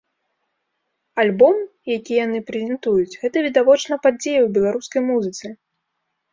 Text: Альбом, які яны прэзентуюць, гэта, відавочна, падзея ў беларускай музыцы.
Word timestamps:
Альбом, 1.23 1.57
які 1.97 2.13
яны 2.25 2.39
прэзентуюць, 2.49 3.19
гэта, 3.27 3.37
відавочна, 3.49 3.93
падзея 4.09 4.37
ў 4.43 4.47
беларускай 4.59 5.01
музыцы. 5.15 5.45